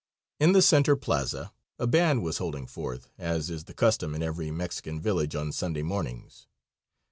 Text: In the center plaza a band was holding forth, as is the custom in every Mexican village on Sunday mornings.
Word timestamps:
In 0.39 0.53
the 0.53 0.63
center 0.63 0.95
plaza 0.95 1.53
a 1.77 1.85
band 1.85 2.23
was 2.23 2.39
holding 2.39 2.65
forth, 2.65 3.11
as 3.19 3.51
is 3.51 3.65
the 3.65 3.75
custom 3.75 4.15
in 4.15 4.23
every 4.23 4.49
Mexican 4.49 4.99
village 4.99 5.35
on 5.35 5.51
Sunday 5.51 5.83
mornings. 5.83 6.47